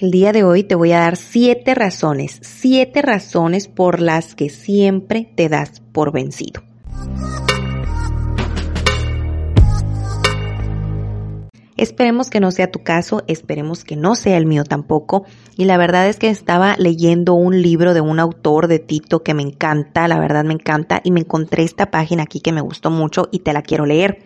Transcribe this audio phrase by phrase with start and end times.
[0.00, 4.48] El día de hoy te voy a dar siete razones, siete razones por las que
[4.48, 6.62] siempre te das por vencido.
[11.76, 15.24] Esperemos que no sea tu caso, esperemos que no sea el mío tampoco.
[15.56, 19.34] Y la verdad es que estaba leyendo un libro de un autor de Tito que
[19.34, 22.92] me encanta, la verdad me encanta, y me encontré esta página aquí que me gustó
[22.92, 24.22] mucho y te la quiero leer.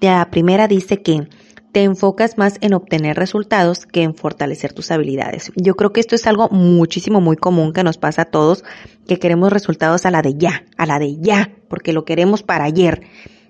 [0.00, 1.28] La primera dice que
[1.76, 5.52] te enfocas más en obtener resultados que en fortalecer tus habilidades.
[5.56, 8.64] Yo creo que esto es algo muchísimo, muy común que nos pasa a todos,
[9.06, 12.64] que queremos resultados a la de ya, a la de ya, porque lo queremos para
[12.64, 13.02] ayer.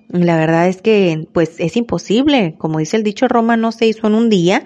[0.08, 2.56] La verdad es que, pues, es imposible.
[2.58, 4.64] Como dice el dicho Roma, no se hizo en un día.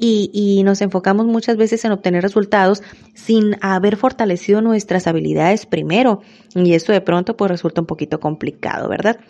[0.00, 2.82] Y, y, nos enfocamos muchas veces en obtener resultados
[3.14, 6.22] sin haber fortalecido nuestras habilidades primero.
[6.56, 9.20] Y eso de pronto pues resulta un poquito complicado, ¿verdad?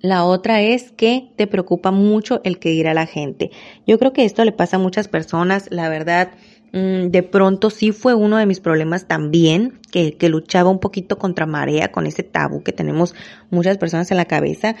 [0.00, 3.50] La otra es que te preocupa mucho el que dirá la gente.
[3.86, 6.30] Yo creo que esto le pasa a muchas personas, la verdad.
[6.72, 11.18] Mm, de pronto sí fue uno de mis problemas también, que, que luchaba un poquito
[11.18, 13.14] contra marea con ese tabú que tenemos
[13.50, 14.76] muchas personas en la cabeza.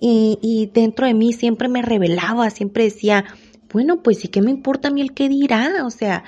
[0.00, 3.24] Y, y dentro de mí siempre me revelaba, siempre decía,
[3.72, 6.24] bueno, pues sí que me importa a mí el que dirá, o sea,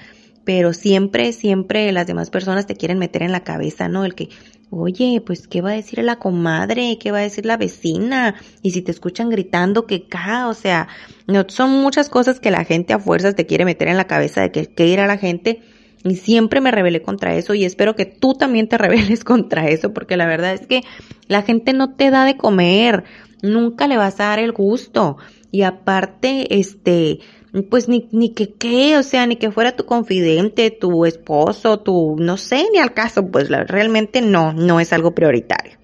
[0.49, 4.07] pero siempre, siempre las demás personas te quieren meter en la cabeza, ¿no?
[4.07, 4.31] El que,
[4.71, 6.97] oye, pues, ¿qué va a decir la comadre?
[6.99, 8.35] ¿Qué va a decir la vecina?
[8.63, 10.89] Y si te escuchan gritando, que ca, o sea,
[11.27, 14.41] no, son muchas cosas que la gente a fuerzas te quiere meter en la cabeza
[14.41, 15.61] de que, qué a la gente.
[16.03, 19.93] Y siempre me rebelé contra eso y espero que tú también te rebeles contra eso
[19.93, 20.81] porque la verdad es que
[21.27, 23.05] la gente no te da de comer,
[23.43, 25.19] nunca le vas a dar el gusto.
[25.51, 27.21] Y aparte, este,
[27.63, 32.17] pues ni, ni que qué, o sea, ni que fuera tu confidente, tu esposo, tu,
[32.19, 35.79] no sé, ni al caso, pues realmente no, no es algo prioritario.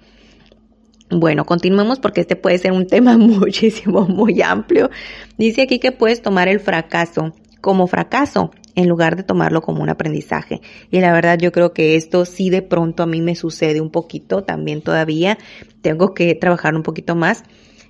[1.11, 4.91] Bueno, continuemos porque este puede ser un tema muchísimo, muy amplio.
[5.39, 9.89] Dice aquí que puedes tomar el fracaso como fracaso en lugar de tomarlo como un
[9.89, 10.61] aprendizaje.
[10.91, 13.91] Y la verdad yo creo que esto sí de pronto a mí me sucede un
[13.91, 15.39] poquito también todavía.
[15.81, 17.45] Tengo que trabajar un poquito más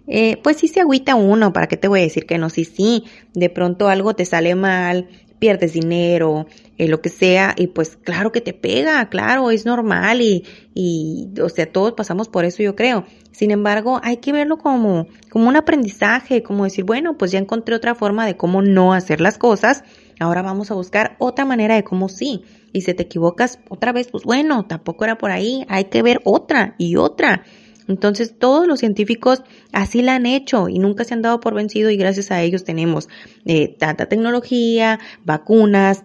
[0.07, 2.51] eh, pues sí se agüita uno, ¿para qué te voy a decir que no?
[2.51, 3.05] Sí, sí,
[3.35, 6.47] de pronto algo te sale mal, pierdes dinero,
[6.79, 10.45] eh, lo que sea, y pues claro que te pega, claro, es normal y,
[10.75, 13.05] y, o sea, todos pasamos por eso, yo creo.
[13.31, 17.75] Sin embargo, hay que verlo como, como un aprendizaje, como decir, bueno, pues ya encontré
[17.75, 19.85] otra forma de cómo no hacer las cosas,
[20.21, 22.43] ahora vamos a buscar otra manera de cómo sí.
[22.73, 26.21] Y si te equivocas otra vez, pues bueno, tampoco era por ahí, hay que ver
[26.25, 27.45] otra y otra.
[27.89, 31.91] Entonces todos los científicos así la han hecho y nunca se han dado por vencido
[31.91, 33.09] y gracias a ellos tenemos
[33.45, 36.05] eh, tanta tecnología, vacunas,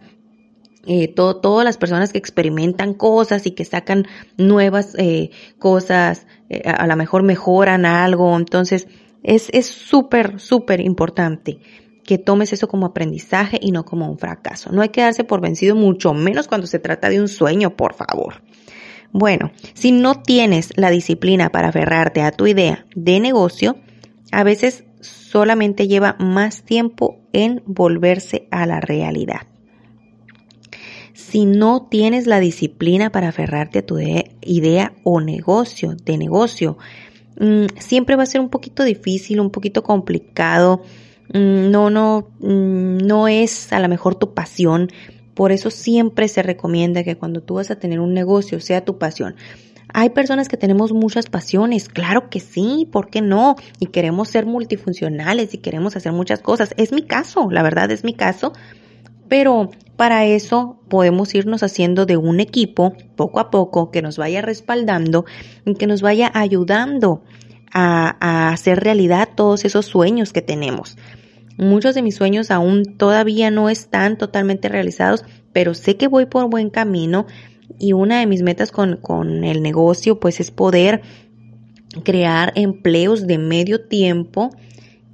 [0.85, 4.07] eh, todo, todas las personas que experimentan cosas y que sacan
[4.37, 5.29] nuevas eh,
[5.59, 8.35] cosas, eh, a, lo mejor mejoran algo.
[8.35, 8.87] Entonces
[9.21, 11.59] es súper, súper importante
[12.05, 14.71] que tomes eso como aprendizaje y no como un fracaso.
[14.71, 17.93] No hay que darse por vencido mucho menos cuando se trata de un sueño, por
[17.93, 18.41] favor.
[19.11, 23.77] Bueno, si no tienes la disciplina para aferrarte a tu idea de negocio,
[24.31, 29.41] a veces solamente lleva más tiempo en volverse a la realidad.
[31.13, 36.77] Si no tienes la disciplina para aferrarte a tu idea o negocio, de negocio,
[37.39, 40.81] mm, siempre va a ser un poquito difícil, un poquito complicado.
[41.33, 44.89] Mm, no, no, mm, no es a lo mejor tu pasión,
[45.39, 48.97] por eso siempre se recomienda que cuando tú vas a tener un negocio sea tu
[48.97, 49.37] pasión.
[49.93, 53.55] Hay personas que tenemos muchas pasiones, claro que sí, ¿por qué no?
[53.79, 56.73] Y queremos ser multifuncionales y queremos hacer muchas cosas.
[56.75, 58.51] Es mi caso, la verdad es mi caso,
[59.29, 64.41] pero para eso podemos irnos haciendo de un equipo poco a poco que nos vaya
[64.41, 65.23] respaldando
[65.65, 67.23] y que nos vaya ayudando
[67.71, 70.97] a, a hacer realidad todos esos sueños que tenemos.
[71.59, 76.49] Muchos de mis sueños aún todavía no están totalmente realizados, pero sé que voy por
[76.49, 77.25] buen camino
[77.77, 81.01] y una de mis metas con, con el negocio pues es poder
[82.05, 84.51] crear empleos de medio tiempo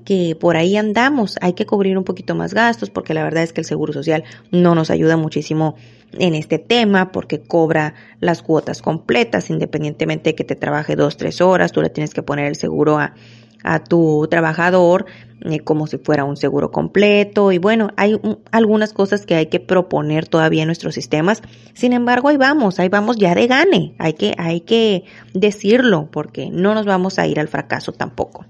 [0.06, 1.38] que por ahí andamos.
[1.42, 4.24] Hay que cubrir un poquito más gastos porque la verdad es que el Seguro Social
[4.52, 5.76] no nos ayuda muchísimo
[6.14, 11.42] en este tema porque cobra las cuotas completas independientemente de que te trabaje dos, tres
[11.42, 11.72] horas.
[11.72, 13.16] Tú le tienes que poner el seguro a,
[13.66, 15.06] a tu trabajador
[15.42, 18.20] eh, como si fuera un seguro completo y bueno, hay
[18.52, 21.42] algunas cosas que hay que proponer todavía en nuestros sistemas.
[21.74, 23.96] Sin embargo, ahí vamos, ahí vamos ya de gane.
[23.98, 25.04] Hay que, hay que
[25.34, 28.46] decirlo porque no nos vamos a ir al fracaso tampoco.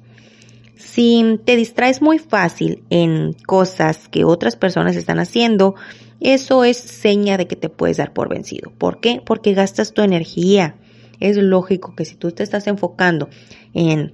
[0.76, 5.76] Si te distraes muy fácil en cosas que otras personas están haciendo,
[6.20, 8.72] eso es seña de que te puedes dar por vencido.
[8.78, 9.22] ¿Por qué?
[9.26, 10.76] Porque gastas tu energía.
[11.20, 13.30] Es lógico que si tú te estás enfocando
[13.74, 14.14] en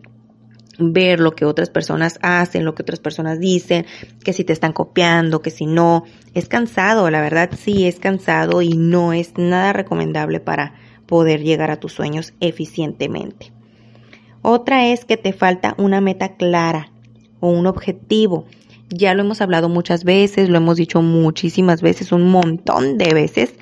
[0.81, 3.85] ver lo que otras personas hacen, lo que otras personas dicen,
[4.23, 6.03] que si te están copiando, que si no.
[6.33, 10.73] Es cansado, la verdad sí es cansado y no es nada recomendable para
[11.05, 13.51] poder llegar a tus sueños eficientemente.
[14.41, 16.91] Otra es que te falta una meta clara
[17.39, 18.45] o un objetivo.
[18.89, 23.53] Ya lo hemos hablado muchas veces, lo hemos dicho muchísimas veces, un montón de veces,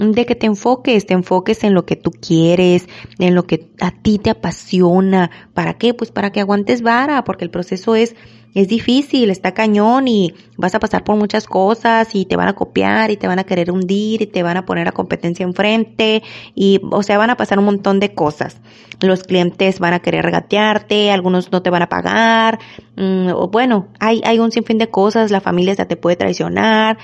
[0.00, 2.88] de que te enfoques, te enfoques en lo que tú quieres,
[3.18, 5.30] en lo que a ti te apasiona.
[5.54, 5.94] ¿Para qué?
[5.94, 8.14] Pues para que aguantes vara, porque el proceso es
[8.54, 12.54] es difícil, está cañón y vas a pasar por muchas cosas y te van a
[12.54, 16.22] copiar y te van a querer hundir y te van a poner a competencia enfrente
[16.54, 18.60] y, o sea, van a pasar un montón de cosas.
[19.00, 22.58] Los clientes van a querer regatearte, algunos no te van a pagar,
[22.96, 26.98] mm, o bueno, hay, hay un sinfín de cosas, la familia hasta te puede traicionar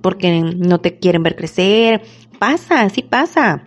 [0.00, 2.02] porque no te quieren ver crecer.
[2.38, 3.64] Pasa, sí pasa.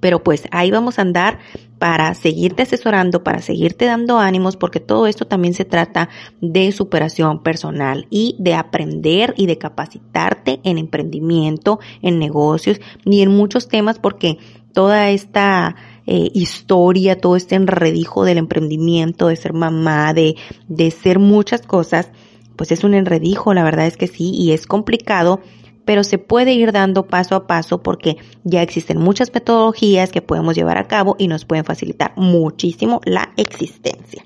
[0.00, 1.38] Pero pues ahí vamos a andar
[1.78, 6.08] para seguirte asesorando, para seguirte dando ánimos, porque todo esto también se trata
[6.40, 13.30] de superación personal y de aprender y de capacitarte en emprendimiento, en negocios y en
[13.30, 14.38] muchos temas, porque
[14.72, 15.76] toda esta
[16.06, 20.36] eh, historia, todo este enredijo del emprendimiento, de ser mamá, de,
[20.68, 22.10] de ser muchas cosas,
[22.58, 25.40] pues es un enredijo, la verdad es que sí, y es complicado,
[25.84, 30.56] pero se puede ir dando paso a paso porque ya existen muchas metodologías que podemos
[30.56, 34.24] llevar a cabo y nos pueden facilitar muchísimo la existencia.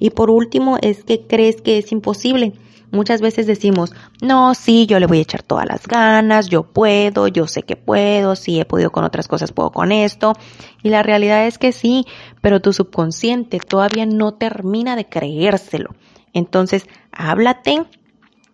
[0.00, 2.52] Y por último, es que crees que es imposible.
[2.90, 7.28] Muchas veces decimos, no, sí, yo le voy a echar todas las ganas, yo puedo,
[7.28, 10.34] yo sé que puedo, si he podido con otras cosas, puedo con esto.
[10.82, 12.04] Y la realidad es que sí,
[12.42, 15.94] pero tu subconsciente todavía no termina de creérselo.
[16.32, 17.86] Entonces, háblate,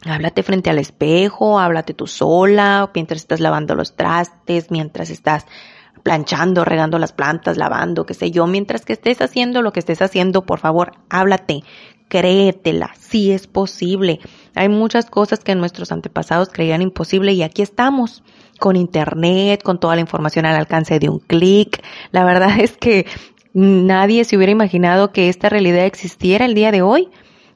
[0.06, 5.44] Háblate frente al espejo, háblate tú sola, mientras estás lavando los trastes, mientras estás
[6.04, 10.00] planchando, regando las plantas, lavando, qué sé yo, mientras que estés haciendo lo que estés
[10.00, 11.64] haciendo, por favor, háblate,
[12.08, 14.20] créetela, sí es posible.
[14.54, 18.22] Hay muchas cosas que nuestros antepasados creían imposible y aquí estamos,
[18.60, 21.82] con internet, con toda la información al alcance de un clic.
[22.12, 23.04] La verdad es que
[23.52, 27.08] nadie se hubiera imaginado que esta realidad existiera el día de hoy.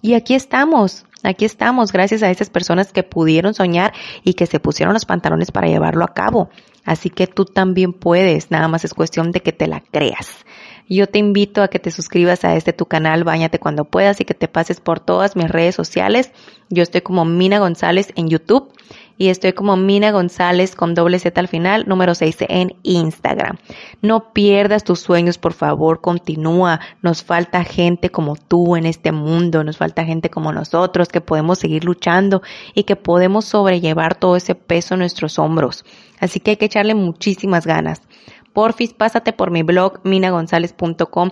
[0.03, 3.93] Y aquí estamos, Aquí estamos gracias a esas personas que pudieron soñar
[4.25, 6.51] y que se pusieron los pantalones para llevarlo a cabo.
[6.85, 10.45] Así que tú también puedes, nada más es cuestión de que te la creas.
[10.89, 14.25] Yo te invito a que te suscribas a este tu canal, bañate cuando puedas y
[14.25, 16.33] que te pases por todas mis redes sociales.
[16.71, 18.73] Yo estoy como Mina González en YouTube
[19.23, 23.57] y estoy como Mina González con doble Z al final, número 6 en Instagram.
[24.01, 26.81] No pierdas tus sueños, por favor, continúa.
[27.03, 31.61] Nos falta gente como tú en este mundo, nos falta gente como nosotros que podemos
[31.61, 32.43] seguir luchando
[32.75, 35.85] y que podemos sobrellevar todo ese peso en nuestros hombros.
[36.19, 38.03] Así que hay que echarle muchísimas ganas.
[38.53, 41.31] Porfis, pásate por mi blog minagonzalez.com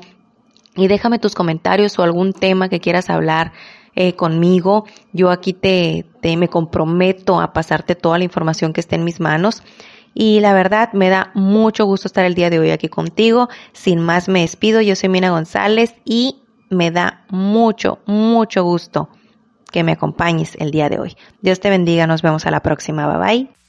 [0.77, 3.51] y déjame tus comentarios o algún tema que quieras hablar
[3.95, 4.85] eh, conmigo.
[5.13, 9.21] Yo aquí te, te me comprometo a pasarte toda la información que esté en mis
[9.21, 9.63] manos.
[10.15, 13.49] Y la verdad me da mucho gusto estar el día de hoy aquí contigo.
[13.73, 14.81] Sin más me despido.
[14.81, 19.09] Yo soy Mina González y me da mucho, mucho gusto
[19.71, 21.17] que me acompañes el día de hoy.
[21.43, 22.07] Dios te bendiga.
[22.07, 23.07] Nos vemos a la próxima.
[23.07, 23.60] Bye bye.